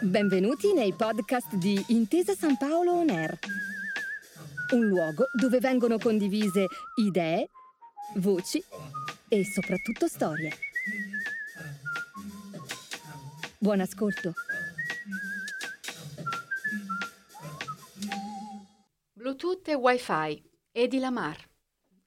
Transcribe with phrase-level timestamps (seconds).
[0.00, 3.38] Benvenuti nei podcast di Intesa San Paolo On Air,
[4.74, 7.48] un luogo dove vengono condivise idee,
[8.16, 8.62] voci
[9.28, 10.52] e soprattutto storie.
[13.58, 14.34] Buon ascolto.
[19.14, 20.50] Bluetooth e Wi-Fi.
[20.72, 21.38] Edi Lamar.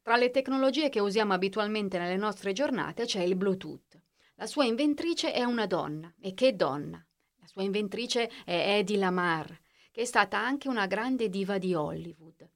[0.04, 4.06] Tra le tecnologie che usiamo abitualmente nelle nostre giornate c'è il Bluetooth.
[4.40, 6.14] La sua inventrice è una donna.
[6.22, 7.04] E che donna!
[7.40, 9.60] La sua inventrice è Eddie Lamar,
[9.92, 12.48] che è stata anche una grande diva di Hollywood.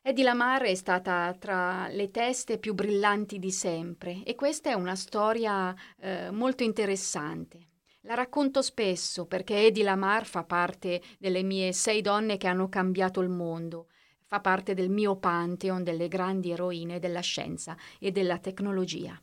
[0.00, 4.94] Eddie Lamar è stata tra le teste più brillanti di sempre e questa è una
[4.94, 7.70] storia eh, molto interessante.
[8.02, 13.20] La racconto spesso perché Eddie Lamar fa parte delle mie sei donne che hanno cambiato
[13.20, 13.88] il mondo,
[14.24, 19.20] fa parte del mio pantheon delle grandi eroine della scienza e della tecnologia.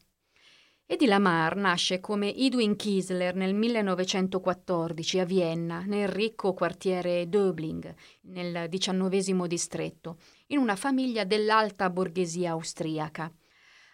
[0.91, 8.67] Eddie Lamar nasce come Edwin Kiesler nel 1914 a Vienna, nel ricco quartiere Döbling, nel
[8.67, 13.31] diciannovesimo distretto, in una famiglia dell'alta borghesia austriaca.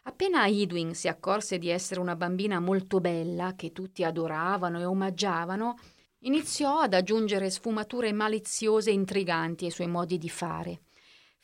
[0.04, 5.76] Appena Edwin si accorse di essere una bambina molto bella, che tutti adoravano e omaggiavano,
[6.20, 10.85] iniziò ad aggiungere sfumature maliziose e intriganti ai suoi modi di fare.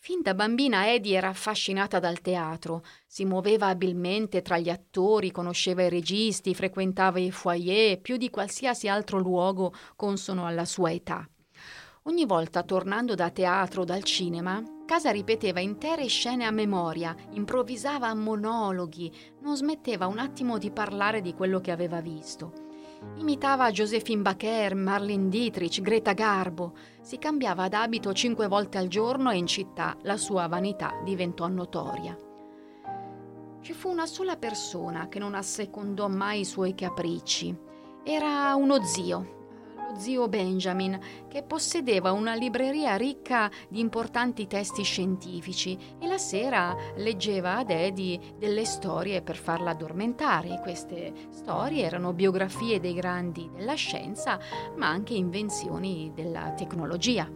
[0.03, 5.83] Fin da bambina Eddie era affascinata dal teatro, si muoveva abilmente tra gli attori, conosceva
[5.83, 11.29] i registi, frequentava i foyer più di qualsiasi altro luogo consono alla sua età.
[12.05, 18.11] Ogni volta tornando da teatro o dal cinema, Casa ripeteva intere scene a memoria, improvvisava
[18.15, 22.70] monologhi, non smetteva un attimo di parlare di quello che aveva visto.
[23.15, 26.73] Imitava Josephine Baker, Marlene Dietrich, Greta Garbo.
[27.01, 32.15] Si cambiava d'abito cinque volte al giorno e in città la sua vanità diventò notoria.
[33.61, 37.55] Ci fu una sola persona che non assecondò mai i suoi capricci.
[38.03, 39.40] Era uno zio,
[40.01, 47.57] zio Benjamin, che possedeva una libreria ricca di importanti testi scientifici e la sera leggeva
[47.57, 50.59] ad Eddie delle storie per farla addormentare.
[50.63, 54.39] Queste storie erano biografie dei grandi della scienza,
[54.75, 57.29] ma anche invenzioni della tecnologia.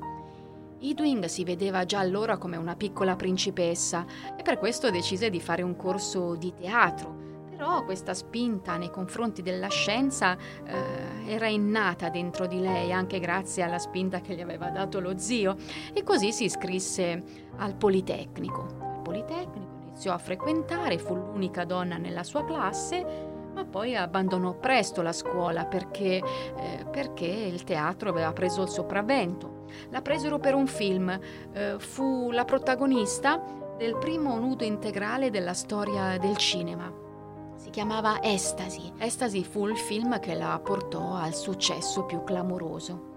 [0.80, 4.06] Edwin si vedeva già allora come una piccola principessa
[4.36, 7.25] e per questo decise di fare un corso di teatro
[7.56, 10.36] però questa spinta nei confronti della scienza
[10.66, 15.18] eh, era innata dentro di lei, anche grazie alla spinta che gli aveva dato lo
[15.18, 15.56] zio,
[15.94, 17.24] e così si iscrisse
[17.58, 18.68] al Politecnico.
[18.82, 25.02] Al Politecnico iniziò a frequentare, fu l'unica donna nella sua classe, ma poi abbandonò presto
[25.02, 29.64] la scuola perché, eh, perché il teatro aveva preso il sopravvento.
[29.92, 31.18] La presero per un film,
[31.54, 33.42] eh, fu la protagonista
[33.78, 37.04] del primo nudo integrale della storia del cinema
[37.76, 38.94] chiamava Estasi.
[39.00, 43.12] Estasi fu il film che la portò al successo più clamoroso.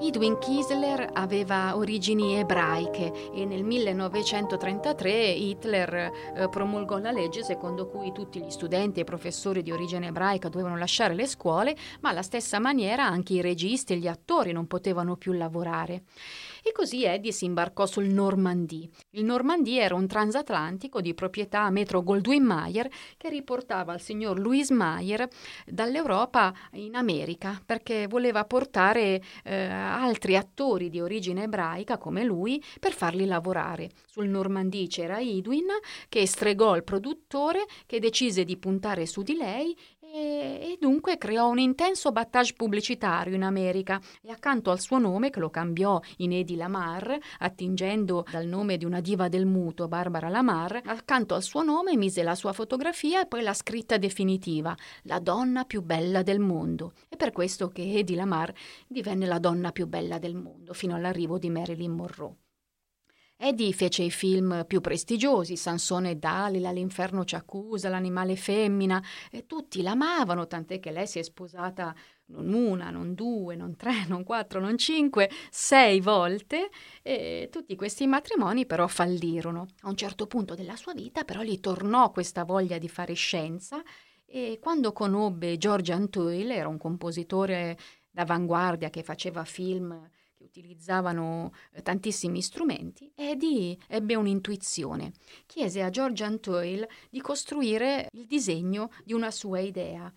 [0.00, 5.94] Edwin Kiesler aveva origini ebraiche e nel 1933 Hitler
[6.34, 10.78] eh, promulgò la legge secondo cui tutti gli studenti e professori di origine ebraica dovevano
[10.78, 15.16] lasciare le scuole, ma alla stessa maniera anche i registi e gli attori non potevano
[15.16, 16.04] più lavorare.
[16.66, 18.88] E così Eddie si imbarcò sul Normandie.
[19.10, 24.70] Il Normandie era un transatlantico di proprietà Metro Goldwyn Mayer che riportava il signor Louis
[24.70, 25.28] Mayer
[25.66, 32.94] dall'Europa in America perché voleva portare eh, altri attori di origine ebraica come lui per
[32.94, 33.90] farli lavorare.
[34.06, 35.66] Sul Normandie c'era Edwin
[36.08, 39.76] che stregò il produttore che decise di puntare su di lei
[40.16, 45.40] e, dunque creò un intenso battage pubblicitario in America e accanto al suo nome, che
[45.40, 50.82] lo cambiò in Eddie Lamar, attingendo dal nome di una diva del muto, Barbara Lamar,
[50.84, 55.64] accanto al suo nome mise la sua fotografia e poi la scritta definitiva, la donna
[55.64, 56.92] più bella del mondo.
[57.08, 58.52] È per questo che Eddie Lamar
[58.86, 62.43] divenne la donna più bella del mondo, fino all'arrivo di Marilyn Monroe.
[63.36, 69.46] Eddie fece i film più prestigiosi, Sansone e Dalila, L'inferno ci accusa, L'animale femmina, e
[69.46, 71.94] tutti l'amavano, tant'è che lei si è sposata
[72.26, 76.70] non una, non due, non tre, non quattro, non cinque, sei volte
[77.02, 79.66] e tutti questi matrimoni però fallirono.
[79.82, 83.82] A un certo punto della sua vita però gli tornò questa voglia di fare scienza
[84.24, 87.76] e quando conobbe George Antoil, era un compositore
[88.10, 90.08] d'avanguardia che faceva film
[90.44, 95.12] utilizzavano eh, tantissimi strumenti, Eddie ebbe un'intuizione.
[95.46, 100.12] Chiese a George Antoil di costruire il disegno di una sua idea.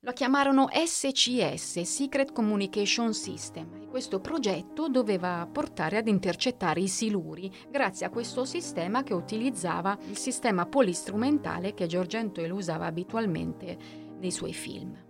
[0.00, 7.52] Lo chiamarono SCS, Secret Communication System, e questo progetto doveva portare ad intercettare i siluri
[7.68, 13.76] grazie a questo sistema che utilizzava il sistema polistrumentale che Giorgento usava abitualmente
[14.18, 15.05] nei suoi film.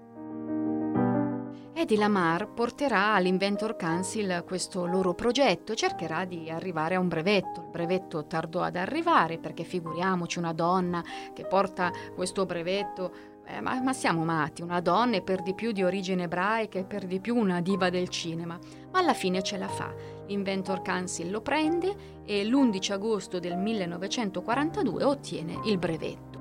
[1.78, 7.60] Eddie Lamar porterà all'Inventor Council questo loro progetto cercherà di arrivare a un brevetto.
[7.60, 13.12] Il brevetto tardò ad arrivare perché figuriamoci una donna che porta questo brevetto
[13.44, 16.84] eh, ma, ma, siamo matti, una donna e per di più di origine ebraica e
[16.84, 18.58] per di più una diva del cinema.
[18.90, 19.92] Ma alla fine ce la fa.
[20.28, 26.35] L'Inventor Council lo prende e l'11 agosto del 1942 ottiene il brevetto.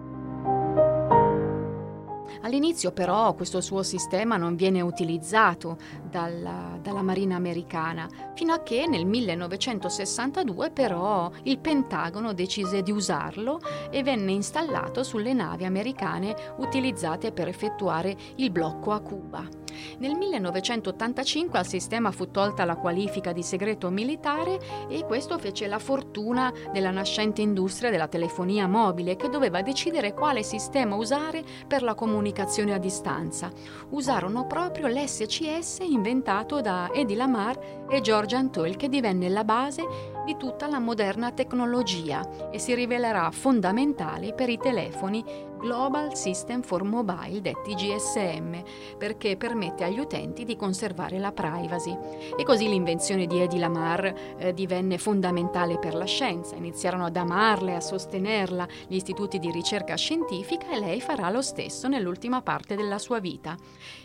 [2.45, 5.80] All'inizio però questo suo sistema non viene utilizzato
[6.15, 13.59] dalla, dalla Marina americana, fino a che nel 1962 però il Pentagono decise di usarlo
[13.89, 19.63] e venne installato sulle navi americane utilizzate per effettuare il blocco a Cuba.
[19.97, 25.79] Nel 1985 al sistema fu tolta la qualifica di segreto militare e questo fece la
[25.79, 31.94] fortuna della nascente industria della telefonia mobile che doveva decidere quale sistema usare per la
[31.94, 33.51] comunicazione a distanza.
[33.89, 37.57] Usarono proprio l'SCS inventato da Eddie Lamar
[37.90, 39.84] e George Antoil che divenne la base
[40.25, 45.24] di tutta la moderna tecnologia e si rivelerà fondamentale per i telefoni
[45.57, 48.62] Global System for Mobile, detti GSM,
[48.98, 51.98] perché permette agli utenti di conservare la privacy.
[52.38, 56.56] E così l'invenzione di Eddie Lamar eh, divenne fondamentale per la scienza.
[56.56, 61.42] Iniziarono ad amarla e a sostenerla gli istituti di ricerca scientifica e lei farà lo
[61.42, 63.56] stesso nell'ultima parte della sua vita.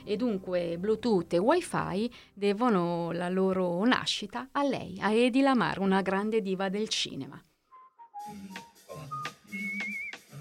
[0.05, 6.01] E dunque Bluetooth e Wi-Fi devono la loro nascita a lei, a Eddie Lamar, una
[6.11, 7.41] grande diva del cinema.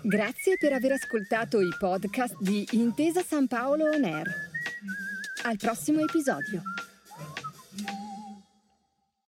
[0.02, 4.28] Grazie per aver ascoltato i podcast di Intesa San Paolo On Air.
[5.44, 6.64] Al prossimo episodio.